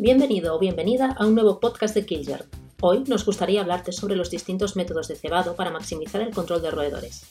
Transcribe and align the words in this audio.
Bienvenido 0.00 0.54
o 0.54 0.60
bienvenida 0.60 1.16
a 1.18 1.26
un 1.26 1.34
nuevo 1.34 1.58
podcast 1.58 1.92
de 1.92 2.06
Killger. 2.06 2.44
Hoy 2.80 3.02
nos 3.08 3.26
gustaría 3.26 3.62
hablarte 3.62 3.90
sobre 3.90 4.14
los 4.14 4.30
distintos 4.30 4.76
métodos 4.76 5.08
de 5.08 5.16
cebado 5.16 5.56
para 5.56 5.72
maximizar 5.72 6.20
el 6.20 6.32
control 6.32 6.62
de 6.62 6.70
roedores. 6.70 7.26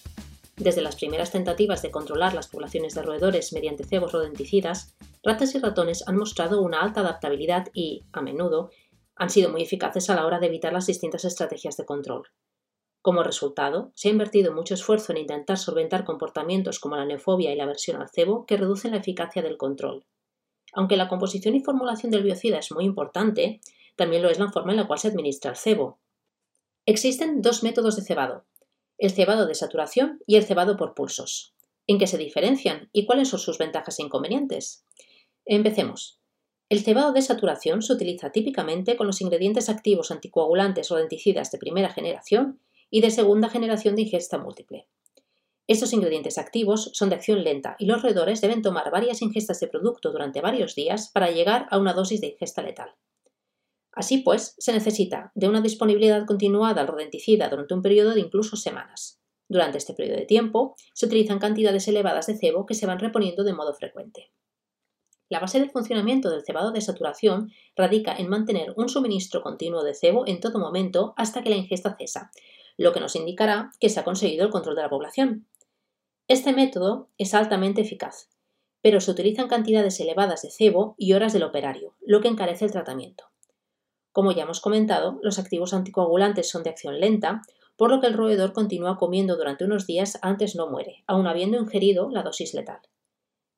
Desde 0.57 0.81
las 0.81 0.97
primeras 0.97 1.31
tentativas 1.31 1.81
de 1.81 1.91
controlar 1.91 2.33
las 2.33 2.49
poblaciones 2.49 2.93
de 2.93 3.03
roedores 3.03 3.53
mediante 3.53 3.85
cebos 3.85 4.11
rodenticidas, 4.11 4.97
ratas 5.23 5.55
y 5.55 5.59
ratones 5.59 6.05
han 6.09 6.17
mostrado 6.17 6.61
una 6.61 6.81
alta 6.81 6.99
adaptabilidad 6.99 7.69
y, 7.73 8.03
a 8.11 8.21
menudo, 8.21 8.69
han 9.15 9.29
sido 9.29 9.49
muy 9.49 9.61
eficaces 9.61 10.09
a 10.09 10.15
la 10.15 10.25
hora 10.25 10.39
de 10.39 10.47
evitar 10.47 10.73
las 10.73 10.87
distintas 10.87 11.23
estrategias 11.23 11.77
de 11.77 11.85
control. 11.85 12.23
Como 13.01 13.23
resultado, 13.23 13.93
se 13.95 14.09
ha 14.09 14.11
invertido 14.11 14.53
mucho 14.53 14.73
esfuerzo 14.73 15.13
en 15.13 15.19
intentar 15.19 15.57
solventar 15.57 16.03
comportamientos 16.03 16.79
como 16.79 16.97
la 16.97 17.05
neofobia 17.05 17.53
y 17.53 17.55
la 17.55 17.63
aversión 17.63 18.01
al 18.01 18.09
cebo 18.09 18.45
que 18.45 18.57
reducen 18.57 18.91
la 18.91 18.97
eficacia 18.97 19.41
del 19.41 19.55
control. 19.55 20.05
Aunque 20.73 20.97
la 20.97 21.07
composición 21.07 21.55
y 21.55 21.63
formulación 21.63 22.11
del 22.11 22.23
biocida 22.23 22.59
es 22.59 22.71
muy 22.71 22.85
importante, 22.85 23.61
también 23.95 24.21
lo 24.21 24.29
es 24.29 24.39
la 24.39 24.51
forma 24.51 24.71
en 24.71 24.77
la 24.77 24.87
cual 24.87 24.99
se 24.99 25.07
administra 25.07 25.51
el 25.51 25.57
cebo. 25.57 25.99
Existen 26.85 27.41
dos 27.41 27.63
métodos 27.63 27.95
de 27.95 28.03
cebado, 28.03 28.45
el 28.97 29.11
cebado 29.11 29.45
de 29.45 29.55
saturación 29.55 30.21
y 30.25 30.37
el 30.37 30.45
cebado 30.45 30.77
por 30.77 30.93
pulsos. 30.93 31.53
¿En 31.87 31.99
qué 31.99 32.07
se 32.07 32.17
diferencian 32.17 32.89
y 32.91 33.05
cuáles 33.05 33.29
son 33.29 33.39
sus 33.39 33.57
ventajas 33.57 33.99
e 33.99 34.03
inconvenientes? 34.03 34.85
Empecemos. 35.45 36.19
El 36.69 36.83
cebado 36.83 37.13
de 37.13 37.21
saturación 37.21 37.81
se 37.81 37.93
utiliza 37.93 38.31
típicamente 38.31 38.97
con 38.97 39.07
los 39.07 39.21
ingredientes 39.21 39.69
activos 39.69 40.11
anticoagulantes 40.11 40.91
o 40.91 40.97
denticidas 40.97 41.49
de 41.51 41.59
primera 41.59 41.89
generación 41.89 42.59
y 42.89 43.01
de 43.01 43.11
segunda 43.11 43.49
generación 43.49 43.95
de 43.95 44.01
ingesta 44.01 44.37
múltiple. 44.37 44.87
Estos 45.67 45.91
ingredientes 45.91 46.37
activos 46.37 46.91
son 46.93 47.09
de 47.09 47.15
acción 47.15 47.43
lenta 47.43 47.75
y 47.77 47.85
los 47.85 48.01
roedores 48.01 48.39
deben 48.39 48.61
tomar 48.61 48.89
varias 48.89 49.21
ingestas 49.21 49.59
de 49.59 49.67
producto 49.67 50.11
durante 50.11 50.39
varios 50.39 50.75
días 50.75 51.11
para 51.13 51.29
llegar 51.29 51.67
a 51.69 51.77
una 51.77 51.93
dosis 51.93 52.21
de 52.21 52.27
ingesta 52.27 52.61
letal. 52.61 52.95
Así 53.91 54.19
pues, 54.19 54.55
se 54.59 54.71
necesita 54.71 55.31
de 55.35 55.49
una 55.49 55.59
disponibilidad 55.59 56.25
continuada 56.25 56.81
al 56.81 56.87
rodenticida 56.87 57.49
durante 57.49 57.73
un 57.73 57.81
periodo 57.81 58.13
de 58.13 58.21
incluso 58.21 58.55
semanas. 58.55 59.19
Durante 59.49 59.77
este 59.77 59.93
periodo 59.93 60.17
de 60.17 60.25
tiempo, 60.25 60.75
se 60.93 61.05
utilizan 61.05 61.39
cantidades 61.39 61.87
elevadas 61.87 62.27
de 62.27 62.37
cebo 62.37 62.65
que 62.65 62.73
se 62.73 62.85
van 62.85 62.99
reponiendo 62.99 63.43
de 63.43 63.53
modo 63.53 63.73
frecuente. 63.73 64.31
La 65.29 65.39
base 65.39 65.59
del 65.59 65.71
funcionamiento 65.71 66.29
del 66.29 66.45
cebado 66.45 66.71
de 66.71 66.79
saturación 66.79 67.51
radica 67.75 68.15
en 68.15 68.29
mantener 68.29 68.73
un 68.77 68.87
suministro 68.87 69.41
continuo 69.41 69.83
de 69.83 69.93
cebo 69.93 70.25
en 70.27 70.39
todo 70.39 70.59
momento 70.59 71.13
hasta 71.17 71.41
que 71.41 71.49
la 71.49 71.57
ingesta 71.57 71.97
cesa, 71.97 72.31
lo 72.77 72.93
que 72.93 73.01
nos 73.01 73.15
indicará 73.15 73.71
que 73.79 73.89
se 73.89 73.99
ha 73.99 74.05
conseguido 74.05 74.45
el 74.45 74.51
control 74.51 74.75
de 74.75 74.83
la 74.83 74.89
población. 74.89 75.47
Este 76.29 76.51
método 76.51 77.07
es 77.17 77.33
altamente 77.33 77.79
eficaz, 77.79 78.27
pero 78.81 78.99
se 78.99 79.11
utilizan 79.11 79.47
cantidades 79.47 79.97
elevadas 80.01 80.41
de 80.41 80.51
cebo 80.51 80.93
y 80.97 81.13
horas 81.13 81.31
del 81.31 81.43
operario, 81.43 81.95
lo 82.01 82.19
que 82.19 82.27
encarece 82.27 82.65
el 82.65 82.71
tratamiento. 82.71 83.25
Como 84.11 84.33
ya 84.33 84.43
hemos 84.43 84.59
comentado, 84.59 85.19
los 85.23 85.39
activos 85.39 85.73
anticoagulantes 85.73 86.49
son 86.49 86.63
de 86.63 86.69
acción 86.69 86.99
lenta, 86.99 87.43
por 87.77 87.91
lo 87.91 88.01
que 88.01 88.07
el 88.07 88.13
roedor 88.13 88.51
continúa 88.51 88.97
comiendo 88.97 89.37
durante 89.37 89.63
unos 89.63 89.87
días 89.87 90.19
antes 90.21 90.55
no 90.55 90.69
muere, 90.69 91.05
aun 91.07 91.27
habiendo 91.27 91.59
ingerido 91.59 92.09
la 92.09 92.23
dosis 92.23 92.53
letal. 92.53 92.81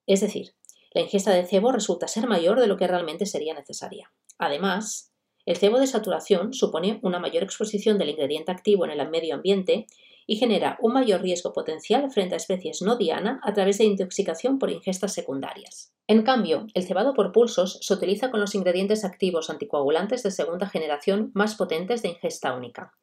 Es 0.06 0.22
decir, 0.22 0.53
la 0.92 1.02
ingesta 1.02 1.31
de 1.31 1.47
cebo 1.47 1.72
resulta 1.72 2.08
ser 2.08 2.28
mayor 2.28 2.59
de 2.59 2.67
lo 2.67 2.78
que 2.78 2.88
realmente 2.88 3.25
sería 3.25 3.56
necesaria. 3.56 4.12
Además, 4.38 5.12
el 5.47 5.58
cebo 5.58 5.80
de 5.80 5.88
saturación 5.88 6.53
supone 6.53 7.00
una 7.02 7.17
mayor 7.17 7.42
exposición 7.42 7.97
del 7.97 8.09
ingrediente 8.09 8.52
activo 8.52 8.86
en 8.86 8.92
el 8.92 9.09
medio 9.09 9.34
ambiente 9.34 9.88
y 10.30 10.35
genera 10.35 10.77
un 10.80 10.94
mayor 10.94 11.23
riesgo 11.23 11.53
potencial 11.53 12.11
frente 12.11 12.35
a 12.35 12.38
especies 12.38 12.83
no 12.83 12.97
diana 12.97 13.39
a 13.41 13.52
través 13.52 13.80
de 13.80 13.85
intoxicación 13.85 14.59
por 14.59 14.69
ingestas 14.69 15.12
secundarias. 15.12 15.91
En 16.06 16.22
cambio, 16.22 16.67
el 16.75 16.85
cebado 16.85 17.16
por 17.16 17.31
pulsos 17.31 17.79
se 17.81 17.95
utiliza 17.95 18.29
con 18.29 18.39
los 18.39 18.53
ingredientes 18.53 19.03
activos 19.03 19.50
anticoagulantes 19.50 20.22
de 20.22 20.29
segunda 20.29 20.69
generación 20.69 21.31
más 21.34 21.56
potentes 21.56 22.03
de 22.03 22.09
ingesta 22.09 22.53
única. 22.53 22.94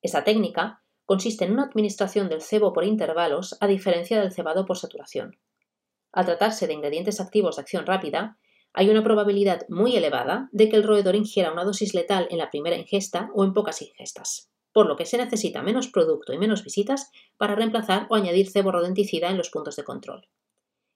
Esta 0.00 0.24
técnica 0.24 0.82
consiste 1.04 1.44
en 1.44 1.52
una 1.52 1.64
administración 1.64 2.30
del 2.30 2.40
cebo 2.40 2.72
por 2.72 2.84
intervalos 2.84 3.54
a 3.60 3.66
diferencia 3.66 4.18
del 4.18 4.32
cebado 4.32 4.64
por 4.64 4.78
saturación. 4.78 5.36
Al 6.10 6.24
tratarse 6.24 6.66
de 6.66 6.72
ingredientes 6.72 7.20
activos 7.20 7.56
de 7.56 7.62
acción 7.62 7.84
rápida, 7.84 8.38
hay 8.72 8.88
una 8.88 9.02
probabilidad 9.02 9.66
muy 9.68 9.94
elevada 9.94 10.48
de 10.52 10.70
que 10.70 10.76
el 10.76 10.84
roedor 10.84 11.16
ingiera 11.16 11.52
una 11.52 11.64
dosis 11.64 11.92
letal 11.92 12.28
en 12.30 12.38
la 12.38 12.48
primera 12.48 12.78
ingesta 12.78 13.28
o 13.34 13.44
en 13.44 13.52
pocas 13.52 13.82
ingestas, 13.82 14.51
por 14.72 14.86
lo 14.86 14.96
que 14.96 15.06
se 15.06 15.18
necesita 15.18 15.62
menos 15.62 15.88
producto 15.88 16.32
y 16.32 16.38
menos 16.38 16.64
visitas 16.64 17.10
para 17.36 17.54
reemplazar 17.54 18.06
o 18.10 18.14
añadir 18.14 18.50
cebo 18.50 18.72
rodenticida 18.72 19.30
en 19.30 19.36
los 19.36 19.50
puntos 19.50 19.76
de 19.76 19.84
control. 19.84 20.28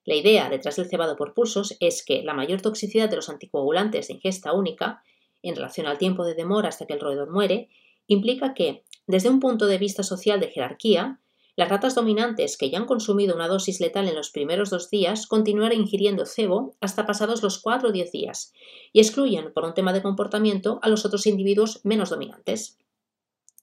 La 0.04 0.14
idea 0.14 0.48
detrás 0.48 0.76
del 0.76 0.88
cebado 0.88 1.16
por 1.16 1.34
pulsos 1.34 1.76
es 1.80 2.04
que 2.04 2.22
la 2.22 2.32
mayor 2.32 2.62
toxicidad 2.62 3.10
de 3.10 3.16
los 3.16 3.28
anticoagulantes 3.28 4.08
de 4.08 4.14
ingesta 4.14 4.52
única, 4.52 5.02
en 5.42 5.56
relación 5.56 5.86
al 5.86 5.98
tiempo 5.98 6.24
de 6.24 6.34
demora 6.34 6.68
hasta 6.68 6.86
que 6.86 6.94
el 6.94 7.00
roedor 7.00 7.30
muere, 7.30 7.68
implica 8.06 8.54
que, 8.54 8.84
desde 9.06 9.28
un 9.28 9.40
punto 9.40 9.66
de 9.66 9.78
vista 9.78 10.04
social 10.04 10.38
de 10.38 10.48
jerarquía, 10.48 11.20
las 11.56 11.70
ratas 11.70 11.94
dominantes 11.94 12.56
que 12.56 12.70
ya 12.70 12.78
han 12.78 12.84
consumido 12.84 13.34
una 13.34 13.48
dosis 13.48 13.80
letal 13.80 14.06
en 14.08 14.14
los 14.14 14.30
primeros 14.30 14.70
dos 14.70 14.90
días 14.90 15.26
continúan 15.26 15.72
ingiriendo 15.72 16.26
cebo 16.26 16.76
hasta 16.80 17.06
pasados 17.06 17.42
los 17.42 17.58
cuatro 17.58 17.88
o 17.88 17.92
diez 17.92 18.12
días 18.12 18.52
y 18.92 19.00
excluyen, 19.00 19.52
por 19.52 19.64
un 19.64 19.74
tema 19.74 19.92
de 19.92 20.02
comportamiento, 20.02 20.78
a 20.82 20.88
los 20.88 21.04
otros 21.06 21.26
individuos 21.26 21.80
menos 21.82 22.10
dominantes. 22.10 22.78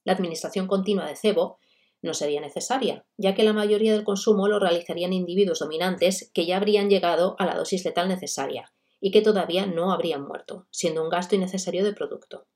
La 0.04 0.12
administración 0.12 0.66
continua 0.66 1.06
de 1.06 1.16
cebo 1.16 1.58
no 2.02 2.14
sería 2.14 2.40
necesaria, 2.40 3.06
ya 3.16 3.34
que 3.34 3.42
la 3.42 3.52
mayoría 3.54 3.92
del 3.92 4.04
consumo 4.04 4.46
lo 4.46 4.58
realizarían 4.58 5.12
individuos 5.12 5.60
dominantes 5.60 6.30
que 6.34 6.44
ya 6.44 6.58
habrían 6.58 6.90
llegado 6.90 7.34
a 7.38 7.46
la 7.46 7.56
dosis 7.56 7.84
letal 7.84 8.08
necesaria 8.08 8.72
y 9.00 9.10
que 9.10 9.22
todavía 9.22 9.66
no 9.66 9.92
habrían 9.92 10.26
muerto, 10.26 10.66
siendo 10.70 11.02
un 11.02 11.08
gasto 11.08 11.34
innecesario 11.34 11.82
de 11.82 11.94
producto. 11.94 12.46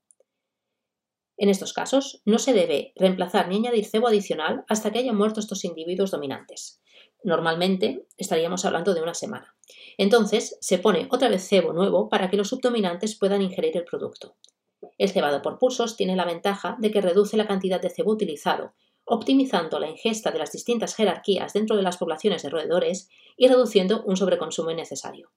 En 1.39 1.49
estos 1.49 1.73
casos, 1.73 2.21
no 2.25 2.39
se 2.39 2.53
debe 2.53 2.93
reemplazar 2.97 3.49
ni 3.49 3.57
añadir 3.57 3.87
cebo 3.87 4.09
adicional 4.09 4.65
hasta 4.69 4.91
que 4.91 4.99
hayan 4.99 5.17
muerto 5.17 5.41
estos 5.41 5.65
individuos 5.65 6.11
dominantes. 6.11 6.81
Normalmente 7.23 8.07
estaríamos 8.17 8.65
hablando 8.65 8.93
de 8.93 9.03
una 9.03 9.15
semana. 9.15 9.57
Entonces, 9.99 10.59
se 10.61 10.79
pone 10.79 11.07
otra 11.11 11.29
vez 11.29 11.47
cebo 11.49 11.73
nuevo 11.73 12.09
para 12.09 12.29
que 12.29 12.37
los 12.37 12.49
subdominantes 12.49 13.17
puedan 13.17 13.41
ingerir 13.41 13.77
el 13.77 13.85
producto. 13.85 14.37
El 14.99 15.11
cebado 15.11 15.43
por 15.43 15.59
pulsos 15.59 15.97
tiene 15.97 16.17
la 16.17 16.25
ventaja 16.25 16.77
de 16.79 16.91
que 16.91 17.01
reduce 17.01 17.37
la 17.37 17.47
cantidad 17.47 17.81
de 17.81 17.89
cebo 17.89 18.13
utilizado, 18.13 18.75
optimizando 19.05 19.79
la 19.79 19.89
ingesta 19.89 20.31
de 20.31 20.39
las 20.39 20.53
distintas 20.53 20.95
jerarquías 20.95 21.53
dentro 21.53 21.77
de 21.77 21.83
las 21.83 21.97
poblaciones 21.97 22.43
de 22.43 22.51
roedores 22.51 23.09
y 23.37 23.49
reduciendo 23.49 24.03
un 24.05 24.17
sobreconsumo 24.17 24.71
innecesario. 24.71 25.31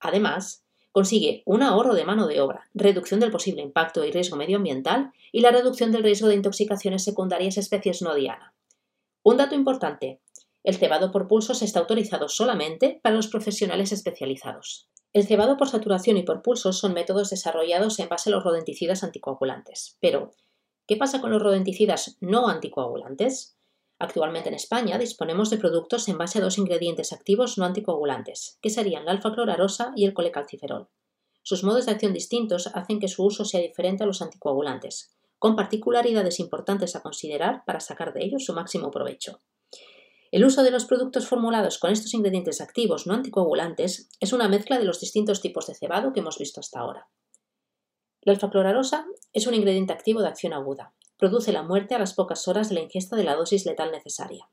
Además, 0.00 0.64
consigue 0.90 1.42
un 1.46 1.62
ahorro 1.62 1.94
de 1.94 2.04
mano 2.04 2.26
de 2.26 2.40
obra, 2.40 2.68
reducción 2.74 3.20
del 3.20 3.30
posible 3.30 3.62
impacto 3.62 4.04
y 4.04 4.10
riesgo 4.10 4.36
medioambiental 4.36 5.12
y 5.30 5.40
la 5.40 5.50
reducción 5.50 5.92
del 5.92 6.02
riesgo 6.02 6.28
de 6.28 6.34
intoxicaciones 6.34 7.04
secundarias 7.04 7.56
a 7.56 7.60
especies 7.60 8.02
no 8.02 8.14
diana. 8.14 8.54
Un 9.22 9.36
dato 9.36 9.54
importante. 9.54 10.20
El 10.64 10.76
cebado 10.76 11.12
por 11.12 11.28
pulsos 11.28 11.62
está 11.62 11.80
autorizado 11.80 12.28
solamente 12.28 13.00
para 13.02 13.14
los 13.14 13.28
profesionales 13.28 13.92
especializados. 13.92 14.88
El 15.12 15.26
cebado 15.26 15.58
por 15.58 15.68
saturación 15.68 16.16
y 16.16 16.22
por 16.22 16.40
pulsos 16.40 16.78
son 16.78 16.94
métodos 16.94 17.28
desarrollados 17.28 17.98
en 17.98 18.08
base 18.08 18.30
a 18.30 18.32
los 18.32 18.44
rodenticidas 18.44 19.04
anticoagulantes. 19.04 19.98
Pero, 20.00 20.30
¿qué 20.86 20.96
pasa 20.96 21.20
con 21.20 21.30
los 21.30 21.42
rodenticidas 21.42 22.16
no 22.20 22.48
anticoagulantes? 22.48 23.58
Actualmente 23.98 24.48
en 24.48 24.54
España 24.54 24.96
disponemos 24.96 25.50
de 25.50 25.58
productos 25.58 26.08
en 26.08 26.16
base 26.16 26.38
a 26.38 26.42
dos 26.42 26.56
ingredientes 26.56 27.12
activos 27.12 27.58
no 27.58 27.66
anticoagulantes, 27.66 28.58
que 28.62 28.70
serían 28.70 29.04
la 29.04 29.12
alfa-clorarosa 29.12 29.92
y 29.94 30.06
el 30.06 30.14
colecalciferol. 30.14 30.88
Sus 31.42 31.62
modos 31.62 31.86
de 31.86 31.92
acción 31.92 32.14
distintos 32.14 32.68
hacen 32.68 32.98
que 32.98 33.08
su 33.08 33.24
uso 33.24 33.44
sea 33.44 33.60
diferente 33.60 34.04
a 34.04 34.06
los 34.06 34.22
anticoagulantes, 34.22 35.14
con 35.38 35.56
particularidades 35.56 36.40
importantes 36.40 36.96
a 36.96 37.02
considerar 37.02 37.64
para 37.66 37.80
sacar 37.80 38.14
de 38.14 38.24
ellos 38.24 38.44
su 38.44 38.54
máximo 38.54 38.90
provecho. 38.90 39.40
El 40.32 40.46
uso 40.46 40.62
de 40.62 40.70
los 40.70 40.86
productos 40.86 41.28
formulados 41.28 41.78
con 41.78 41.92
estos 41.92 42.14
ingredientes 42.14 42.62
activos 42.62 43.06
no 43.06 43.12
anticoagulantes 43.12 44.08
es 44.18 44.32
una 44.32 44.48
mezcla 44.48 44.78
de 44.78 44.86
los 44.86 44.98
distintos 44.98 45.42
tipos 45.42 45.66
de 45.66 45.74
cebado 45.74 46.14
que 46.14 46.20
hemos 46.20 46.38
visto 46.38 46.58
hasta 46.58 46.80
ahora. 46.80 47.06
La 48.22 48.32
alfa-clorarosa 48.32 49.04
es 49.34 49.46
un 49.46 49.52
ingrediente 49.52 49.92
activo 49.92 50.22
de 50.22 50.28
acción 50.28 50.54
aguda, 50.54 50.94
produce 51.18 51.52
la 51.52 51.62
muerte 51.62 51.94
a 51.94 51.98
las 51.98 52.14
pocas 52.14 52.48
horas 52.48 52.70
de 52.70 52.76
la 52.76 52.80
ingesta 52.80 53.14
de 53.14 53.24
la 53.24 53.34
dosis 53.34 53.66
letal 53.66 53.92
necesaria. 53.92 54.48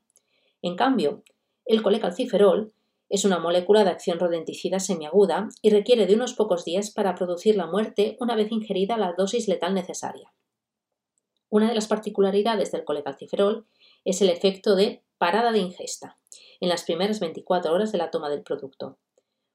En 0.60 0.76
cambio, 0.76 1.22
el 1.64 1.82
colecalciferol 1.82 2.74
es 3.08 3.24
una 3.24 3.38
molécula 3.38 3.82
de 3.82 3.90
acción 3.90 4.18
rodenticida 4.18 4.80
semiaguda 4.80 5.48
y 5.62 5.70
requiere 5.70 6.06
de 6.06 6.14
unos 6.14 6.34
pocos 6.34 6.66
días 6.66 6.90
para 6.90 7.14
producir 7.14 7.56
la 7.56 7.66
muerte 7.66 8.18
una 8.20 8.36
vez 8.36 8.52
ingerida 8.52 8.98
la 8.98 9.14
dosis 9.16 9.48
letal 9.48 9.72
necesaria. 9.72 10.30
Una 11.48 11.68
de 11.68 11.74
las 11.74 11.88
particularidades 11.88 12.70
del 12.70 12.84
colecalciferol 12.84 13.66
es 14.04 14.20
el 14.20 14.28
efecto 14.28 14.76
de 14.76 15.02
parada 15.20 15.52
de 15.52 15.58
ingesta 15.58 16.16
en 16.60 16.70
las 16.70 16.84
primeras 16.84 17.20
24 17.20 17.74
horas 17.74 17.92
de 17.92 17.98
la 17.98 18.10
toma 18.10 18.30
del 18.30 18.42
producto. 18.42 18.96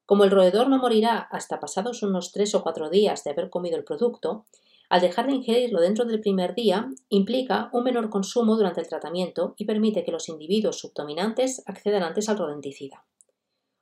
Como 0.04 0.22
el 0.22 0.30
roedor 0.30 0.68
no 0.68 0.78
morirá 0.78 1.18
hasta 1.18 1.58
pasados 1.58 2.04
unos 2.04 2.30
3 2.30 2.54
o 2.54 2.62
4 2.62 2.88
días 2.88 3.24
de 3.24 3.30
haber 3.30 3.50
comido 3.50 3.76
el 3.76 3.82
producto, 3.82 4.44
al 4.88 5.00
dejar 5.00 5.26
de 5.26 5.34
ingerirlo 5.34 5.80
dentro 5.80 6.04
del 6.04 6.20
primer 6.20 6.54
día, 6.54 6.88
implica 7.08 7.68
un 7.72 7.82
menor 7.82 8.10
consumo 8.10 8.54
durante 8.54 8.80
el 8.80 8.86
tratamiento 8.86 9.56
y 9.58 9.64
permite 9.64 10.04
que 10.04 10.12
los 10.12 10.28
individuos 10.28 10.78
subdominantes 10.78 11.64
accedan 11.66 12.04
antes 12.04 12.28
al 12.28 12.38
rodenticida. 12.38 13.04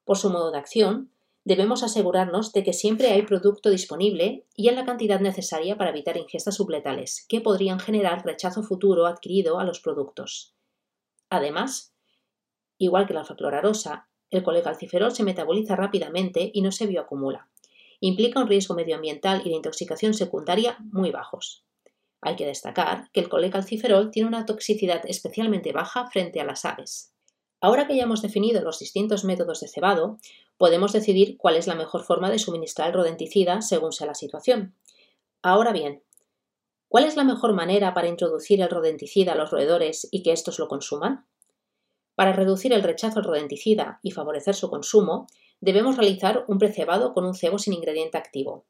Por 0.06 0.16
su 0.16 0.30
modo 0.30 0.50
de 0.52 0.56
acción, 0.56 1.10
debemos 1.44 1.82
asegurarnos 1.82 2.54
de 2.54 2.64
que 2.64 2.72
siempre 2.72 3.08
hay 3.08 3.26
producto 3.26 3.68
disponible 3.68 4.46
y 4.56 4.68
en 4.68 4.76
la 4.76 4.86
cantidad 4.86 5.20
necesaria 5.20 5.76
para 5.76 5.90
evitar 5.90 6.16
ingestas 6.16 6.54
subletales, 6.54 7.26
que 7.28 7.42
podrían 7.42 7.78
generar 7.78 8.24
rechazo 8.24 8.62
futuro 8.62 9.04
adquirido 9.04 9.58
a 9.58 9.64
los 9.64 9.80
productos. 9.80 10.53
Además, 11.34 11.92
igual 12.78 13.08
que 13.08 13.14
la 13.14 13.20
alfa-clorarosa, 13.20 14.08
el 14.30 14.44
colecalciferol 14.44 15.12
se 15.12 15.24
metaboliza 15.24 15.74
rápidamente 15.74 16.52
y 16.54 16.62
no 16.62 16.70
se 16.70 16.86
bioacumula. 16.86 17.48
Implica 17.98 18.38
un 18.38 18.46
riesgo 18.46 18.76
medioambiental 18.76 19.42
y 19.44 19.48
de 19.48 19.56
intoxicación 19.56 20.14
secundaria 20.14 20.76
muy 20.92 21.10
bajos. 21.10 21.64
Hay 22.20 22.36
que 22.36 22.46
destacar 22.46 23.10
que 23.10 23.18
el 23.18 23.28
colecalciferol 23.28 24.12
tiene 24.12 24.28
una 24.28 24.46
toxicidad 24.46 25.02
especialmente 25.08 25.72
baja 25.72 26.06
frente 26.06 26.40
a 26.40 26.44
las 26.44 26.64
aves. 26.64 27.12
Ahora 27.60 27.88
que 27.88 27.96
ya 27.96 28.04
hemos 28.04 28.22
definido 28.22 28.62
los 28.62 28.78
distintos 28.78 29.24
métodos 29.24 29.58
de 29.58 29.66
cebado, 29.66 30.18
podemos 30.56 30.92
decidir 30.92 31.36
cuál 31.36 31.56
es 31.56 31.66
la 31.66 31.74
mejor 31.74 32.04
forma 32.04 32.30
de 32.30 32.38
suministrar 32.38 32.90
el 32.90 32.94
rodenticida 32.94 33.60
según 33.60 33.90
sea 33.90 34.06
la 34.06 34.14
situación. 34.14 34.76
Ahora 35.42 35.72
bien, 35.72 36.03
¿cuál 36.94 37.06
es 37.06 37.16
la 37.16 37.24
mejor 37.24 37.54
manera 37.54 37.92
para 37.92 38.06
introducir 38.06 38.62
el 38.62 38.70
rodenticida 38.70 39.32
a 39.32 39.34
los 39.34 39.50
roedores 39.50 40.06
y 40.12 40.22
que 40.22 40.30
estos 40.30 40.60
lo 40.60 40.68
consuman? 40.68 41.26
Para 42.14 42.32
reducir 42.32 42.72
el 42.72 42.84
rechazo 42.84 43.18
al 43.18 43.24
rodenticida 43.24 43.98
y 44.00 44.12
favorecer 44.12 44.54
su 44.54 44.70
consumo, 44.70 45.26
debemos 45.60 45.96
realizar 45.96 46.44
un 46.46 46.58
precebado 46.58 47.12
con 47.12 47.24
un 47.24 47.34
cebo 47.34 47.58
sin 47.58 47.72
ingrediente 47.72 48.16
activo. 48.16 48.66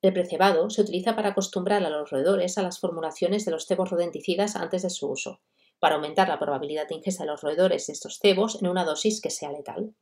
El 0.00 0.14
precebado 0.14 0.70
se 0.70 0.80
utiliza 0.80 1.14
para 1.14 1.28
acostumbrar 1.28 1.84
a 1.84 1.90
los 1.90 2.08
roedores 2.08 2.56
a 2.56 2.62
las 2.62 2.80
formulaciones 2.80 3.44
de 3.44 3.50
los 3.50 3.66
cebos 3.66 3.90
rodenticidas 3.90 4.56
antes 4.56 4.80
de 4.80 4.88
su 4.88 5.06
uso, 5.10 5.42
para 5.78 5.96
aumentar 5.96 6.30
la 6.30 6.38
probabilidad 6.38 6.88
de 6.88 6.94
ingesta 6.94 7.24
de 7.24 7.32
los 7.32 7.42
roedores 7.42 7.86
de 7.86 7.92
estos 7.92 8.18
cebos 8.18 8.62
en 8.62 8.68
una 8.68 8.86
dosis 8.86 9.20
que 9.20 9.28
sea 9.28 9.52
letal. 9.52 9.94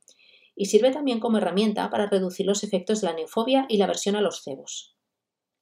Y 0.55 0.67
sirve 0.67 0.93
también 0.93 1.19
como 1.19 1.39
herramienta 1.39 1.91
para 1.91 2.07
reducir 2.07 2.47
los 2.47 2.63
efectos 2.63 3.01
de 3.01 3.09
la 3.09 3.15
neofobia 3.15 3.67
y 3.69 3.79
la 3.79 3.87
aversión 3.87 4.15
a 4.15 4.21
los 4.21 4.45
cebos. 4.45 4.94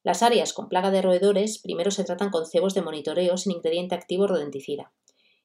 Las 0.05 0.23
áreas 0.23 0.53
con 0.53 0.69
plaga 0.69 0.91
de 0.91 1.01
roedores 1.01 1.59
primero 1.59 1.91
se 1.93 2.03
tratan 2.03 2.31
con 2.31 2.47
cebos 2.47 2.75
de 2.75 2.83
monitoreo 2.83 3.37
sin 3.37 3.53
ingrediente 3.53 3.95
activo 3.95 4.27
rodenticida, 4.27 4.93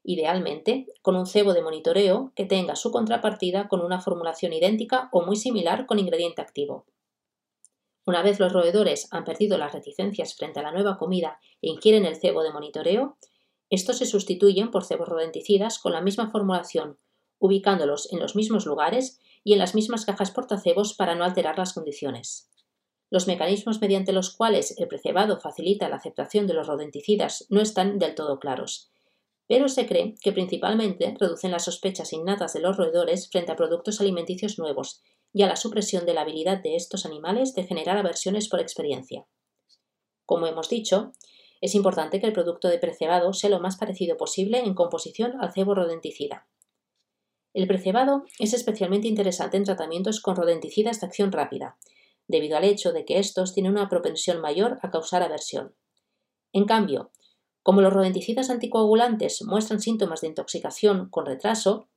idealmente 0.04 0.88
con 1.04 1.15
un 1.15 1.27
cebo 1.27 1.54
de 1.54 1.62
monitoreo 1.62 2.31
que 2.36 2.45
tenga 2.45 2.75
su 2.75 2.92
contrapartida 2.92 3.68
con 3.68 3.81
una 3.81 4.01
formulación 4.01 4.54
idéntica 4.54 5.09
o 5.12 5.21
muy 5.21 5.36
similar 5.36 5.86
con 5.86 6.00
ingrediente 6.00 6.42
activo. 6.42 6.86
Una 8.06 8.24
vez 8.24 8.39
los 8.39 8.51
roedores 8.51 9.07
han 9.12 9.25
perdido 9.25 9.57
las 9.57 9.74
reticencias 9.74 10.33
frente 10.36 10.59
a 10.59 10.63
la 10.63 10.71
nueva 10.71 10.98
comida 10.98 11.39
e 11.62 11.69
ingieren 11.69 12.06
el 12.06 12.15
cebo 12.15 12.42
de 12.42 12.54
monitoreo, 12.54 13.18
estos 13.69 13.98
se 13.98 14.06
sustituyen 14.06 14.71
por 14.71 14.86
cebos 14.86 15.09
rodenticidas 15.09 15.77
con 15.77 15.92
la 15.92 16.01
misma 16.01 16.31
formulación, 16.31 16.98
ubicándolos 17.38 18.12
en 18.12 18.19
los 18.19 18.36
mismos 18.36 18.65
lugares 18.65 19.19
y 19.44 19.54
en 19.54 19.59
las 19.59 19.75
mismas 19.75 20.06
cajas 20.06 20.31
portacebos 20.31 20.94
para 20.94 21.15
no 21.15 21.25
alterar 21.25 21.57
las 21.57 21.74
condiciones. 21.74 22.50
Los 23.09 23.27
mecanismos 23.27 23.80
mediante 23.80 24.12
los 24.12 24.36
cuales 24.36 24.75
el 24.77 24.88
precebado 24.88 25.39
facilita 25.39 25.88
la 25.88 25.95
aceptación 25.95 26.45
de 26.45 26.54
los 26.54 26.68
rodenticidas 26.68 27.45
no 27.50 27.62
están 27.62 28.00
del 28.00 28.15
todo 28.15 28.39
claros, 28.39 28.92
pero 29.48 29.69
se 29.69 29.88
cree 29.88 30.15
que 30.21 30.33
principalmente 30.33 31.15
reducen 31.18 31.51
las 31.51 31.65
sospechas 31.65 32.12
innatas 32.12 32.54
de 32.54 32.59
los 32.59 32.75
roedores 32.75 33.30
frente 33.30 33.51
a 33.51 33.56
productos 33.56 34.01
alimenticios 34.01 34.59
nuevos 34.59 35.01
y 35.33 35.44
a 35.44 35.48
la 35.48 35.56
supresión 35.56 36.06
de 36.06 36.13
la 36.13 36.21
habilidad 36.21 36.62
de 36.62 36.75
estos 36.75 37.06
animales 37.06 37.54
de 37.54 37.63
generar 37.63 37.98
aversiones 37.98 38.50
por 38.50 38.59
experiencia. 38.59 39.25
Como 40.25 40.48
hemos 40.48 40.68
dicho, 40.68 41.13
es 41.62 41.75
importante 41.75 42.19
que 42.19 42.27
el 42.27 42.33
producto 42.33 42.68
de 42.68 42.77
precebado 42.77 43.31
sea 43.33 43.50
lo 43.50 43.62
más 43.62 43.77
parecido 43.77 44.18
posible 44.18 44.59
en 44.59 44.74
composición 44.74 45.39
al 45.39 45.54
cebo 45.54 45.74
rodenticida. 45.75 46.48
El 47.54 47.68
precebado 47.68 48.25
es 48.38 48.54
especialmente 48.54 49.07
interesante 49.07 49.57
en 49.57 49.63
tratamientos 49.63 50.19
con 50.19 50.36
rodenticidas 50.36 51.00
de 51.00 51.07
acción 51.07 51.31
rápida, 51.31 51.77
debido 52.27 52.57
al 52.57 52.63
hecho 52.63 52.91
de 52.94 53.06
que 53.06 53.19
estos 53.19 53.53
tienen 53.53 53.74
una 53.74 53.89
propensión 53.89 54.41
mayor 54.41 54.79
a 54.81 54.91
causar 54.91 55.24
aversión. 55.24 55.75
En 56.53 56.65
cambio, 56.65 57.12
como 57.63 57.81
los 57.81 57.94
rodenticidas 57.94 58.50
anticoagulantes 58.50 59.44
muestran 59.44 59.81
síntomas 59.81 60.21
de 60.21 60.27
intoxicación 60.27 61.09
con 61.09 61.25
retraso, 61.25 61.89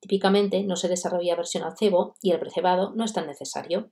Típicamente 0.00 0.62
no 0.62 0.76
se 0.76 0.88
desarrolla 0.88 1.36
versión 1.36 1.64
al 1.64 1.76
cebo 1.76 2.14
y 2.22 2.30
el 2.30 2.38
precebado 2.38 2.92
no 2.94 3.04
es 3.04 3.12
tan 3.12 3.26
necesario. 3.26 3.90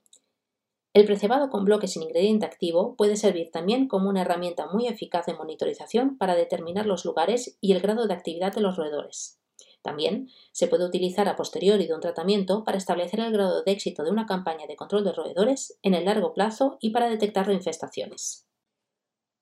El 0.94 1.05
precebado 1.05 1.50
con 1.50 1.64
bloque 1.64 1.88
sin 1.88 2.02
ingrediente 2.02 2.46
activo 2.46 2.96
puede 2.96 3.17
servir 3.17 3.50
también 3.50 3.87
como 3.88 4.08
una 4.08 4.22
herramienta 4.22 4.67
muy 4.67 4.87
eficaz 4.87 5.26
de 5.26 5.34
monitorización 5.34 6.17
para 6.17 6.34
determinar 6.34 6.87
los 6.87 7.05
lugares 7.05 7.58
y 7.61 7.72
el 7.72 7.81
grado 7.81 8.06
de 8.06 8.14
actividad 8.14 8.55
de 8.55 8.62
los 8.62 8.76
roedores. 8.76 9.38
También 9.87 10.29
se 10.50 10.67
puede 10.67 10.85
utilizar 10.85 11.29
a 11.29 11.37
posteriori 11.37 11.87
de 11.87 11.94
un 11.94 12.00
tratamiento 12.00 12.65
para 12.65 12.77
establecer 12.77 13.21
el 13.21 13.33
grado 13.33 13.62
de 13.62 13.71
éxito 13.71 14.03
de 14.03 14.11
una 14.11 14.27
campaña 14.27 14.67
de 14.67 14.75
control 14.75 15.05
de 15.05 15.12
roedores 15.12 15.79
en 15.83 15.94
el 15.94 16.05
largo 16.05 16.35
plazo 16.35 16.77
y 16.81 16.91
para 16.91 17.09
detectar 17.09 17.47
reinfestaciones. 17.47 18.49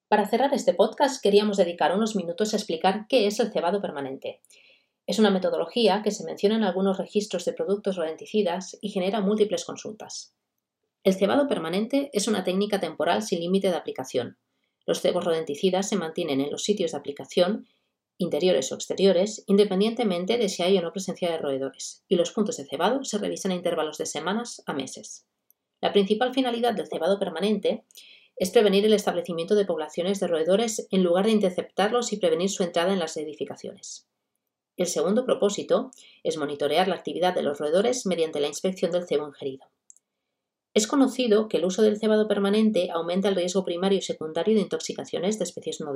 Para 0.08 0.28
cerrar 0.28 0.52
este 0.52 0.74
podcast 0.74 1.22
queríamos 1.22 1.56
dedicar 1.56 1.96
unos 1.96 2.14
minutos 2.14 2.52
a 2.52 2.58
explicar 2.58 3.06
qué 3.08 3.26
es 3.26 3.40
el 3.40 3.50
cebado 3.50 3.80
permanente 3.80 4.42
es 5.06 5.18
una 5.18 5.30
metodología 5.30 6.02
que 6.02 6.10
se 6.10 6.24
menciona 6.24 6.56
en 6.56 6.64
algunos 6.64 6.96
registros 6.96 7.44
de 7.44 7.52
productos 7.52 7.96
rodenticidas 7.96 8.78
y 8.80 8.88
genera 8.88 9.20
múltiples 9.20 9.64
consultas. 9.64 10.34
El 11.02 11.14
cebado 11.14 11.46
permanente 11.46 12.08
es 12.14 12.26
una 12.26 12.42
técnica 12.42 12.80
temporal 12.80 13.22
sin 13.22 13.40
límite 13.40 13.68
de 13.68 13.76
aplicación. 13.76 14.38
Los 14.86 15.02
cebos 15.02 15.24
rodenticidas 15.24 15.88
se 15.88 15.96
mantienen 15.96 16.40
en 16.40 16.50
los 16.50 16.64
sitios 16.64 16.92
de 16.92 16.98
aplicación, 16.98 17.66
interiores 18.18 18.70
o 18.70 18.74
exteriores, 18.74 19.44
independientemente 19.46 20.38
de 20.38 20.48
si 20.48 20.62
hay 20.62 20.78
o 20.78 20.82
no 20.82 20.92
presencia 20.92 21.30
de 21.30 21.38
roedores, 21.38 22.04
y 22.08 22.16
los 22.16 22.32
puntos 22.32 22.56
de 22.56 22.64
cebado 22.64 23.04
se 23.04 23.18
revisan 23.18 23.52
a 23.52 23.54
intervalos 23.54 23.98
de 23.98 24.06
semanas 24.06 24.62
a 24.66 24.72
meses. 24.72 25.26
La 25.80 25.92
principal 25.92 26.32
finalidad 26.32 26.74
del 26.74 26.88
cebado 26.88 27.18
permanente 27.18 27.84
es 28.36 28.50
prevenir 28.50 28.84
el 28.84 28.94
establecimiento 28.94 29.54
de 29.54 29.64
poblaciones 29.64 30.18
de 30.20 30.26
roedores 30.26 30.86
en 30.90 31.02
lugar 31.02 31.26
de 31.26 31.32
interceptarlos 31.32 32.12
y 32.12 32.16
prevenir 32.16 32.50
su 32.50 32.62
entrada 32.62 32.92
en 32.92 32.98
las 32.98 33.16
edificaciones. 33.16 34.08
El 34.76 34.86
segundo 34.86 35.24
propósito 35.24 35.90
es 36.24 36.36
monitorear 36.36 36.88
la 36.88 36.96
actividad 36.96 37.34
de 37.34 37.42
los 37.42 37.58
roedores 37.58 38.06
mediante 38.06 38.40
la 38.40 38.48
inspección 38.48 38.90
del 38.90 39.06
cebo 39.06 39.28
ingerido. 39.28 39.66
Es 40.74 40.86
conocido 40.88 41.48
que 41.48 41.58
el 41.58 41.64
uso 41.64 41.82
del 41.82 41.98
cebado 41.98 42.26
permanente 42.26 42.90
aumenta 42.92 43.28
el 43.28 43.36
riesgo 43.36 43.64
primario 43.64 43.98
y 43.98 44.02
secundario 44.02 44.56
de 44.56 44.62
intoxicaciones 44.62 45.38
de 45.38 45.44
especies 45.44 45.80
no 45.80 45.94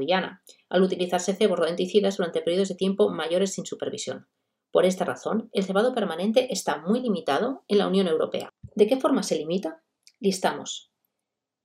al 0.69 0.83
utilizarse 0.83 1.35
cebos 1.35 1.59
rodenticidas 1.59 2.17
durante 2.17 2.41
periodos 2.41 2.69
de 2.69 2.77
tiempo 2.77 3.11
mayores 3.11 3.53
sin 3.53 3.67
supervisión. 3.67 4.29
Por 4.71 4.85
esta 4.85 5.05
razón, 5.05 5.51
el 5.53 5.65
cebado 5.65 5.95
permanente 5.95 6.53
está 6.53 6.79
muy 6.79 7.01
limitado 7.01 7.65
en 7.67 7.79
la 7.79 7.89
Unión 7.89 8.07
Europea. 8.07 8.55
¿De 8.77 8.87
qué 8.87 8.97
forma 8.97 9.23
se 9.23 9.37
limita? 9.37 9.83
Listamos. 10.21 10.93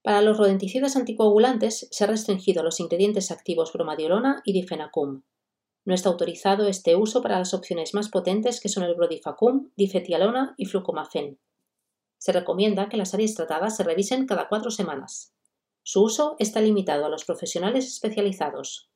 Para 0.02 0.20
los 0.20 0.36
rodenticidas 0.36 0.96
anticoagulantes 0.96 1.88
se 1.90 2.04
ha 2.04 2.08
restringido 2.08 2.62
los 2.62 2.80
ingredientes 2.80 3.30
activos 3.30 3.72
bromadiolona 3.72 4.42
y 4.44 4.52
difenacum, 4.52 5.22
no 5.84 5.94
está 5.94 6.08
autorizado 6.08 6.66
este 6.66 6.96
uso 6.96 7.20
para 7.20 7.38
las 7.38 7.52
opciones 7.52 7.92
más 7.92 8.08
potentes 8.08 8.60
que 8.60 8.70
son 8.70 8.84
el 8.84 8.94
brodifacum, 8.94 9.70
difetialona 9.76 10.54
y 10.56 10.64
flucomafen. 10.64 11.38
Se 12.24 12.32
recomienda 12.32 12.88
que 12.88 12.96
las 12.96 13.12
áreas 13.12 13.34
tratadas 13.34 13.76
se 13.76 13.84
revisen 13.84 14.26
cada 14.26 14.48
cuatro 14.48 14.70
semanas. 14.70 15.34
Su 15.82 16.04
uso 16.04 16.36
está 16.38 16.62
limitado 16.62 17.04
a 17.04 17.10
los 17.10 17.26
profesionales 17.26 17.86
especializados. 17.86 18.88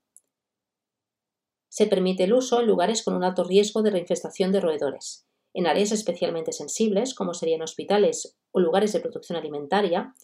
Se 1.68 1.86
permite 1.86 2.24
el 2.24 2.32
uso 2.32 2.58
en 2.60 2.66
lugares 2.66 3.02
con 3.02 3.14
un 3.14 3.24
alto 3.24 3.44
riesgo 3.44 3.82
de 3.82 3.90
reinfestación 3.90 4.50
de 4.50 4.62
roedores, 4.62 5.26
en 5.52 5.66
áreas 5.66 5.92
especialmente 5.92 6.52
sensibles, 6.52 7.12
como 7.12 7.34
serían 7.34 7.60
hospitales 7.60 8.38
o 8.50 8.60
lugares 8.60 8.94
de 8.94 9.00
producción 9.00 9.36
alimentaria, 9.36 10.14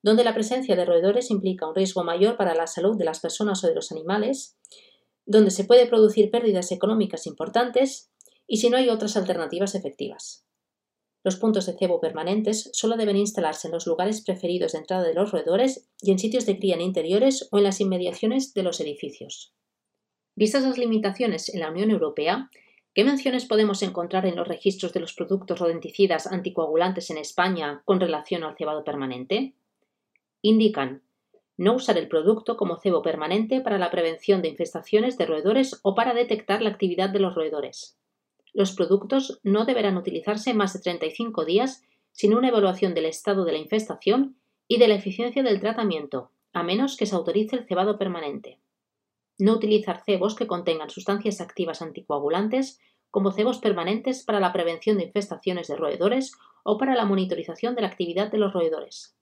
donde 0.00 0.24
la 0.24 0.32
presencia 0.32 0.74
de 0.74 0.86
roedores 0.86 1.30
implica 1.30 1.68
un 1.68 1.74
riesgo 1.74 2.02
mayor 2.02 2.38
para 2.38 2.54
la 2.54 2.66
salud 2.66 2.96
de 2.96 3.04
las 3.04 3.20
personas 3.20 3.62
o 3.62 3.66
de 3.66 3.74
los 3.74 3.92
animales, 3.92 4.56
donde 5.26 5.50
se 5.50 5.64
puede 5.64 5.84
producir 5.84 6.30
pérdidas 6.30 6.72
económicas 6.72 7.26
importantes 7.26 8.10
y 8.46 8.56
si 8.56 8.70
no 8.70 8.78
hay 8.78 8.88
otras 8.88 9.18
alternativas 9.18 9.74
efectivas. 9.74 10.43
Los 11.24 11.36
puntos 11.36 11.64
de 11.64 11.72
cebo 11.72 12.00
permanentes 12.00 12.68
solo 12.74 12.98
deben 12.98 13.16
instalarse 13.16 13.68
en 13.68 13.72
los 13.72 13.86
lugares 13.86 14.20
preferidos 14.20 14.72
de 14.72 14.78
entrada 14.78 15.02
de 15.02 15.14
los 15.14 15.32
roedores 15.32 15.88
y 16.02 16.12
en 16.12 16.18
sitios 16.18 16.44
de 16.44 16.58
cría 16.58 16.74
en 16.74 16.82
interiores 16.82 17.48
o 17.50 17.56
en 17.56 17.64
las 17.64 17.80
inmediaciones 17.80 18.52
de 18.52 18.62
los 18.62 18.78
edificios. 18.80 19.54
Vistas 20.36 20.64
las 20.64 20.76
limitaciones 20.76 21.48
en 21.48 21.60
la 21.60 21.70
Unión 21.70 21.90
Europea, 21.90 22.50
¿qué 22.92 23.04
menciones 23.04 23.46
podemos 23.46 23.82
encontrar 23.82 24.26
en 24.26 24.36
los 24.36 24.46
registros 24.46 24.92
de 24.92 25.00
los 25.00 25.14
productos 25.14 25.58
rodenticidas 25.58 26.26
anticoagulantes 26.26 27.08
en 27.08 27.16
España 27.16 27.80
con 27.86 28.00
relación 28.00 28.44
al 28.44 28.56
cebado 28.58 28.84
permanente? 28.84 29.54
Indican 30.42 31.02
no 31.56 31.74
usar 31.74 31.96
el 31.96 32.08
producto 32.08 32.58
como 32.58 32.76
cebo 32.76 33.00
permanente 33.00 33.62
para 33.62 33.78
la 33.78 33.90
prevención 33.90 34.42
de 34.42 34.48
infestaciones 34.48 35.16
de 35.16 35.24
roedores 35.24 35.80
o 35.82 35.94
para 35.94 36.12
detectar 36.12 36.60
la 36.60 36.68
actividad 36.68 37.08
de 37.08 37.20
los 37.20 37.34
roedores. 37.34 37.96
Los 38.54 38.72
productos 38.72 39.40
no 39.42 39.66
deberán 39.66 39.96
utilizarse 39.96 40.54
más 40.54 40.72
de 40.72 40.80
35 40.80 41.44
días 41.44 41.82
sin 42.12 42.34
una 42.34 42.48
evaluación 42.48 42.94
del 42.94 43.06
estado 43.06 43.44
de 43.44 43.52
la 43.52 43.58
infestación 43.58 44.38
y 44.68 44.78
de 44.78 44.86
la 44.86 44.94
eficiencia 44.94 45.42
del 45.42 45.60
tratamiento, 45.60 46.30
a 46.52 46.62
menos 46.62 46.96
que 46.96 47.06
se 47.06 47.16
autorice 47.16 47.56
el 47.56 47.66
cebado 47.66 47.98
permanente. 47.98 48.60
No 49.38 49.54
utilizar 49.54 50.04
cebos 50.06 50.36
que 50.36 50.46
contengan 50.46 50.88
sustancias 50.88 51.40
activas 51.40 51.82
anticoagulantes 51.82 52.80
como 53.10 53.32
cebos 53.32 53.58
permanentes 53.58 54.24
para 54.24 54.38
la 54.38 54.52
prevención 54.52 54.98
de 54.98 55.04
infestaciones 55.04 55.66
de 55.66 55.76
roedores 55.76 56.32
o 56.62 56.78
para 56.78 56.94
la 56.94 57.04
monitorización 57.04 57.74
de 57.74 57.82
la 57.82 57.88
actividad 57.88 58.30
de 58.30 58.38
los 58.38 58.52
roedores. 58.52 59.16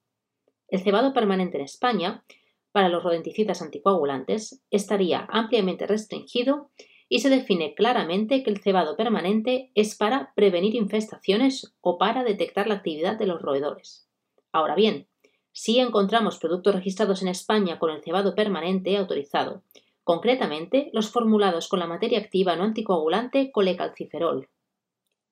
El 0.69 0.81
cebado 0.81 1.15
permanente 1.15 1.57
en 1.57 1.65
España, 1.65 2.23
para 2.71 2.91
los 2.91 3.03
rodenticidas 3.03 3.63
anticoagulantes, 3.63 4.63
estaría 4.71 5.27
ampliamente 5.31 5.87
restringido 5.87 6.71
y 7.13 7.19
se 7.19 7.29
define 7.29 7.75
claramente 7.75 8.43
que 8.43 8.49
el 8.49 8.63
cebado 8.63 8.97
permanente 8.97 9.71
es 9.75 9.95
para 9.97 10.33
prevenir 10.35 10.75
infestaciones 10.75 11.75
o 11.83 11.99
para 11.99 12.25
detectar 12.25 12.67
la 12.69 12.77
actividad 12.77 13.19
de 13.19 13.27
los 13.27 13.43
roedores. 13.43 14.09
Ahora 14.51 14.75
bien, 14.75 15.09
si 15.53 15.79
encontramos 15.79 16.39
productos 16.39 16.75
registrados 16.75 17.21
en 17.21 17.29
España 17.29 17.79
con 17.79 17.91
el 17.91 18.03
cebado 18.03 18.35
permanente 18.35 18.97
autorizado, 18.97 19.63
concretamente 20.05 20.89
los 20.95 21.11
formulados 21.11 21.69
con 21.69 21.81
la 21.81 21.87
materia 21.87 22.19
activa 22.19 22.57
no 22.57 22.65
anticoagulante 22.65 23.53
colecalciferol. 23.53 24.49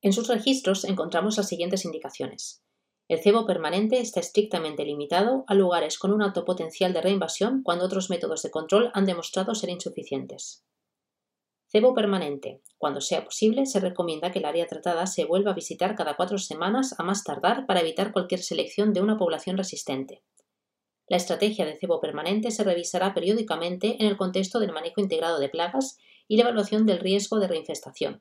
En 0.02 0.12
sus 0.12 0.28
registros 0.28 0.84
encontramos 0.84 1.38
las 1.38 1.48
siguientes 1.48 1.86
indicaciones. 1.86 2.62
El 3.08 3.22
cebo 3.22 3.46
permanente 3.46 4.00
está 4.00 4.20
estrictamente 4.20 4.84
limitado 4.84 5.44
a 5.46 5.54
lugares 5.54 5.98
con 5.98 6.12
un 6.12 6.20
alto 6.20 6.44
potencial 6.44 6.92
de 6.92 7.00
reinvasión 7.00 7.62
cuando 7.62 7.86
otros 7.86 8.10
métodos 8.10 8.42
de 8.42 8.50
control 8.50 8.90
han 8.92 9.06
demostrado 9.06 9.54
ser 9.54 9.70
insuficientes. 9.70 10.62
Cebo 11.70 11.94
permanente. 11.94 12.62
Cuando 12.78 13.00
sea 13.00 13.24
posible, 13.24 13.64
se 13.64 13.78
recomienda 13.78 14.32
que 14.32 14.40
el 14.40 14.44
área 14.44 14.66
tratada 14.66 15.06
se 15.06 15.24
vuelva 15.24 15.52
a 15.52 15.54
visitar 15.54 15.94
cada 15.94 16.16
cuatro 16.16 16.36
semanas 16.38 16.96
a 16.98 17.04
más 17.04 17.22
tardar 17.22 17.64
para 17.66 17.80
evitar 17.80 18.10
cualquier 18.10 18.42
selección 18.42 18.92
de 18.92 19.00
una 19.00 19.16
población 19.16 19.56
resistente. 19.56 20.20
La 21.06 21.16
estrategia 21.16 21.64
de 21.64 21.76
cebo 21.76 22.00
permanente 22.00 22.50
se 22.50 22.64
revisará 22.64 23.14
periódicamente 23.14 23.96
en 24.00 24.08
el 24.08 24.16
contexto 24.16 24.58
del 24.58 24.72
manejo 24.72 25.00
integrado 25.00 25.38
de 25.38 25.48
plagas 25.48 25.98
y 26.26 26.36
la 26.36 26.42
evaluación 26.42 26.86
del 26.86 26.98
riesgo 26.98 27.38
de 27.38 27.46
reinfestación. 27.46 28.20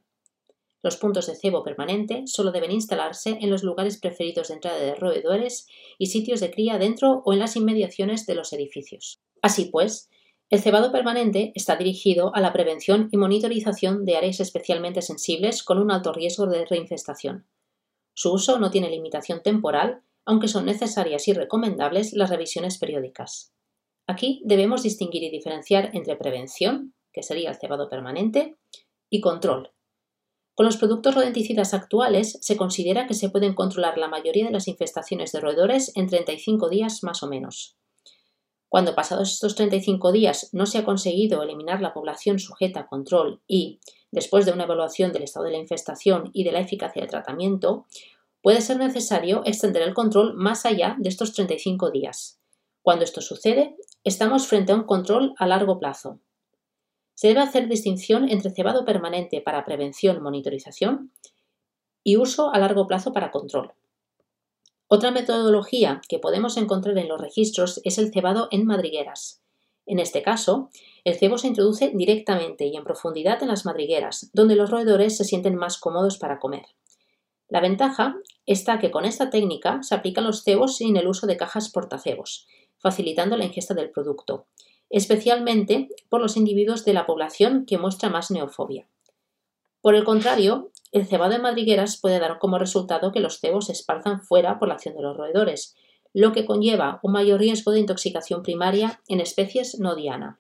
Los 0.84 0.98
puntos 0.98 1.26
de 1.26 1.36
cebo 1.36 1.64
permanente 1.64 2.24
solo 2.28 2.52
deben 2.52 2.72
instalarse 2.72 3.40
en 3.42 3.50
los 3.50 3.64
lugares 3.64 3.98
preferidos 3.98 4.50
de 4.50 4.54
entrada 4.56 4.80
de 4.80 4.94
roedores 4.94 5.68
y 5.98 6.08
sitios 6.08 6.40
de 6.40 6.52
cría 6.52 6.78
dentro 6.78 7.24
o 7.26 7.34
en 7.34 7.40
las 7.40 7.56
inmediaciones 7.56 8.28
de 8.28 8.36
los 8.36 8.54
edificios. 8.54 9.20
Así 9.42 9.66
pues, 9.66 10.10
el 10.50 10.62
cebado 10.62 10.92
permanente 10.92 11.52
está 11.56 11.76
dirigido 11.76 12.36
a 12.36 12.42
la 12.42 12.52
prevención 12.54 13.10
y 13.12 13.18
monitorización 13.18 14.06
de 14.06 14.18
áreas 14.18 14.40
especialmente 14.40 15.02
sensibles 15.02 15.64
con 15.64 15.78
un 15.78 15.92
alto 15.92 16.12
riesgo 16.12 16.48
de 16.48 16.66
reinfestación. 16.66 17.48
Su 18.16 18.34
uso 18.34 18.60
no 18.60 18.72
tiene 18.72 18.90
limitación 18.90 19.42
temporal 19.44 20.04
aunque 20.26 20.48
son 20.48 20.66
necesarias 20.66 21.28
y 21.28 21.34
recomendables 21.34 22.14
las 22.14 22.30
revisiones 22.30 22.78
periódicas. 22.78 23.52
Aquí 24.06 24.44
debemos 24.46 24.84
distinguir 24.84 25.24
y 25.24 25.32
diferenciar 25.32 25.90
entre 25.94 26.16
prevención, 26.18 26.94
que 27.12 27.24
sería 27.24 27.50
el 27.50 27.56
cebado 27.56 27.90
permanente, 27.90 28.56
y 29.10 29.22
control. 29.22 29.72
Con 30.54 30.68
los 30.68 30.78
productos 30.78 31.16
rodenticidas 31.16 31.74
actuales 31.74 32.38
se 32.42 32.58
considera 32.58 33.08
que 33.08 33.16
se 33.16 33.30
pueden 33.30 33.56
controlar 33.56 33.98
la 33.98 34.08
mayoría 34.08 34.46
de 34.46 34.52
las 34.52 34.68
infestaciones 34.68 35.32
de 35.32 35.40
roedores 35.40 35.92
en 35.96 36.06
35 36.06 36.70
días 36.70 37.04
más 37.04 37.24
o 37.24 37.28
menos. 37.28 37.79
Cuando 38.70 38.94
pasados 38.94 39.34
estos 39.34 39.56
35 39.56 40.12
días 40.12 40.50
no 40.54 40.68
se 40.68 40.78
ha 40.78 40.86
conseguido 40.86 41.42
eliminar 41.42 41.82
la 41.82 41.92
población 41.92 42.38
sujeta 42.38 42.82
a 42.82 42.88
control 42.88 43.42
y, 43.48 43.80
después 44.12 44.46
de 44.46 44.52
una 44.52 44.66
evaluación 44.66 45.12
del 45.12 45.24
estado 45.24 45.46
de 45.46 45.54
la 45.54 45.58
infestación 45.58 46.30
y 46.34 46.44
de 46.44 46.52
la 46.52 46.60
eficacia 46.60 47.02
del 47.02 47.10
tratamiento, 47.10 47.88
puede 48.44 48.62
ser 48.62 48.78
necesario 48.78 49.42
extender 49.44 49.82
el 49.82 49.96
control 49.96 50.36
más 50.36 50.68
allá 50.68 50.96
de 51.00 51.10
estos 51.10 51.34
35 51.34 51.90
días. 51.90 52.40
Cuando 52.84 53.04
esto 53.04 53.22
sucede, 53.22 53.76
estamos 54.04 54.48
frente 54.48 54.72
a 54.72 54.76
un 54.76 54.84
control 54.84 55.34
a 55.38 55.48
largo 55.48 55.80
plazo. 55.80 56.20
Se 57.16 57.28
debe 57.28 57.42
hacer 57.42 57.68
distinción 57.68 58.30
entre 58.30 58.52
cebado 58.52 58.86
permanente 58.86 59.42
para 59.42 59.66
prevención 59.66 60.22
monitorización 60.22 61.12
y 62.04 62.18
uso 62.18 62.54
a 62.54 62.60
largo 62.60 62.88
plazo 62.88 63.12
para 63.14 63.32
control. 63.32 63.74
Otra 64.92 65.12
metodología 65.12 66.02
que 66.10 66.18
podemos 66.18 66.58
encontrar 66.58 66.98
en 66.98 67.08
los 67.08 67.22
registros 67.22 67.80
es 67.84 68.00
el 68.00 68.12
cebado 68.12 68.48
en 68.50 68.66
madrigueras. 68.66 69.40
En 69.86 70.00
este 70.00 70.24
caso, 70.24 70.72
el 71.04 71.16
cebo 71.16 71.38
se 71.38 71.46
introduce 71.46 71.92
directamente 71.94 72.66
y 72.66 72.76
en 72.76 72.84
profundidad 72.84 73.42
en 73.44 73.50
las 73.50 73.66
madrigueras, 73.66 74.32
donde 74.34 74.56
los 74.56 74.72
roedores 74.72 75.16
se 75.16 75.26
sienten 75.26 75.56
más 75.56 75.78
cómodos 75.78 76.18
para 76.18 76.40
comer. 76.40 76.64
La 77.50 77.62
ventaja 77.62 78.16
está 78.48 78.80
que 78.80 78.90
con 78.90 79.06
esta 79.06 79.30
técnica 79.30 79.84
se 79.84 79.94
aplican 79.94 80.24
los 80.24 80.44
cebos 80.44 80.78
sin 80.78 80.98
el 80.98 81.08
uso 81.08 81.28
de 81.28 81.38
cajas 81.38 81.70
portacebos, 81.70 82.48
facilitando 82.80 83.38
la 83.38 83.46
ingesta 83.46 83.76
del 83.76 83.92
producto, 83.92 84.48
especialmente 84.90 85.90
por 86.10 86.20
los 86.20 86.36
individuos 86.36 86.84
de 86.84 86.94
la 86.94 87.06
población 87.06 87.68
que 87.68 87.78
muestra 87.78 88.10
más 88.10 88.32
neofobia. 88.32 88.88
Por 89.82 89.96
el 89.96 90.04
contrario, 90.04 90.72
el 90.92 91.08
cebado 91.08 91.34
de 91.34 91.40
madrigueras 91.40 91.98
puede 91.98 92.20
dar 92.20 92.40
como 92.40 92.60
resultado 92.60 93.12
que 93.12 93.20
los 93.20 93.40
cebos 93.40 93.68
se 93.68 93.72
esparzan 93.72 94.22
fuera 94.22 94.60
por 94.60 94.68
la 94.68 94.74
acción 94.74 94.96
de 94.96 95.04
los 95.04 95.16
roedores, 95.16 95.76
lo 96.14 96.32
que 96.32 96.46
conlleva 96.46 97.00
un 97.04 97.14
mayor 97.14 97.40
riesgo 97.40 97.72
de 97.72 97.80
intoxicación 97.80 98.44
primaria 98.44 99.02
en 99.08 99.20
especies 99.20 99.80
no 99.80 99.96
diana. 99.96 100.40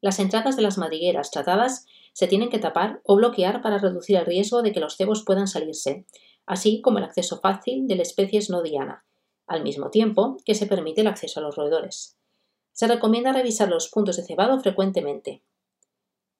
Las 0.00 0.18
entradas 0.18 0.56
de 0.56 0.62
las 0.62 0.78
madrigueras 0.78 1.30
tratadas 1.30 1.86
se 2.12 2.26
tienen 2.26 2.48
que 2.48 2.58
tapar 2.58 3.00
o 3.04 3.16
bloquear 3.16 3.62
para 3.62 3.78
reducir 3.78 4.16
el 4.16 4.26
riesgo 4.26 4.62
de 4.62 4.72
que 4.72 4.80
los 4.80 4.96
cebos 4.96 5.22
puedan 5.24 5.48
salirse, 5.48 6.04
así 6.46 6.80
como 6.80 6.98
el 6.98 7.04
acceso 7.04 7.40
fácil 7.40 7.86
de 7.86 7.96
las 7.96 8.08
especies 8.08 8.50
no 8.50 8.62
diana, 8.62 9.04
al 9.46 9.62
mismo 9.62 9.90
tiempo 9.90 10.38
que 10.44 10.54
se 10.54 10.66
permite 10.66 11.02
el 11.02 11.06
acceso 11.06 11.40
a 11.40 11.42
los 11.42 11.56
roedores. 11.56 12.16
Se 12.72 12.86
recomienda 12.86 13.32
revisar 13.32 13.68
los 13.68 13.88
puntos 13.88 14.16
de 14.16 14.24
cebado 14.24 14.58
frecuentemente. 14.60 15.42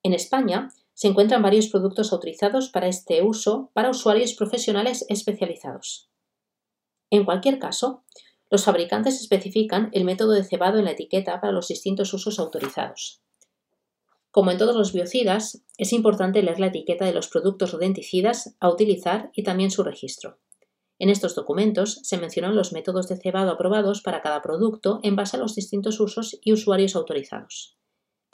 En 0.03 0.13
España 0.13 0.71
se 0.95 1.09
encuentran 1.09 1.43
varios 1.43 1.69
productos 1.69 2.13
autorizados 2.13 2.71
para 2.71 2.89
este 2.89 3.23
uso 3.23 3.71
para 3.75 3.91
usuarios 3.91 4.35
profesionales 4.35 5.05
especializados. 5.09 6.09
En 7.11 7.25
cualquier 7.25 7.59
caso, 7.59 8.05
los 8.51 8.65
fabricantes 8.65 9.21
especifican 9.21 9.91
el 9.93 10.05
método 10.05 10.33
de 10.33 10.45
cebado 10.45 10.79
en 10.79 10.85
la 10.85 10.93
etiqueta 10.93 11.41
para 11.41 11.53
los 11.53 11.69
distintos 11.69 12.13
usos 12.15 12.39
autorizados. 12.39 13.21
Como 14.31 14.51
en 14.51 14.59
todos 14.59 14.75
los 14.75 14.93
biocidas, 14.93 15.63
es 15.79 15.93
importante 15.93 16.43
leer 16.43 16.59
la 16.59 16.67
etiqueta 16.67 17.05
de 17.05 17.13
los 17.13 17.29
productos 17.29 17.73
rodenticidas 17.73 18.57
a 18.59 18.69
utilizar 18.69 19.31
y 19.33 19.45
también 19.45 19.71
su 19.71 19.85
registro. 19.85 20.39
En 20.99 21.09
estos 21.09 21.35
documentos 21.35 22.01
se 22.03 22.19
mencionan 22.19 22.57
los 22.57 22.73
métodos 22.73 23.09
de 23.09 23.17
cebado 23.17 23.51
aprobados 23.51 24.01
para 24.01 24.23
cada 24.23 24.43
producto 24.43 25.01
en 25.03 25.17
base 25.17 25.37
a 25.37 25.41
los 25.41 25.55
distintos 25.55 26.01
usos 26.01 26.39
y 26.43 26.53
usuarios 26.53 26.97
autorizados. 26.97 27.77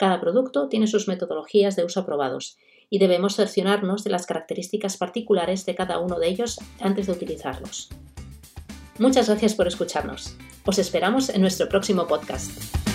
Cada 0.01 0.19
producto 0.19 0.67
tiene 0.67 0.87
sus 0.87 1.07
metodologías 1.07 1.75
de 1.75 1.85
uso 1.85 1.99
aprobados 1.99 2.57
y 2.89 2.97
debemos 2.97 3.35
cerciorarnos 3.35 4.03
de 4.03 4.09
las 4.09 4.25
características 4.25 4.97
particulares 4.97 5.63
de 5.67 5.75
cada 5.75 5.99
uno 5.99 6.17
de 6.17 6.27
ellos 6.27 6.59
antes 6.79 7.05
de 7.05 7.11
utilizarlos. 7.11 7.89
Muchas 8.97 9.29
gracias 9.29 9.53
por 9.53 9.67
escucharnos. 9.67 10.35
Os 10.65 10.79
esperamos 10.79 11.29
en 11.29 11.41
nuestro 11.41 11.69
próximo 11.69 12.07
podcast. 12.07 12.90